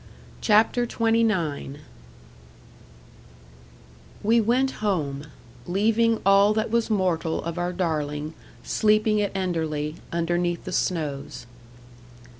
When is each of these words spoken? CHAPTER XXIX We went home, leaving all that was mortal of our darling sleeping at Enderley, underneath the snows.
CHAPTER 0.41 0.87
XXIX 0.87 1.77
We 4.23 4.41
went 4.41 4.71
home, 4.81 5.27
leaving 5.67 6.19
all 6.25 6.55
that 6.55 6.71
was 6.71 6.89
mortal 6.89 7.43
of 7.43 7.59
our 7.59 7.71
darling 7.71 8.33
sleeping 8.63 9.21
at 9.21 9.31
Enderley, 9.37 9.97
underneath 10.11 10.63
the 10.63 10.71
snows. 10.71 11.45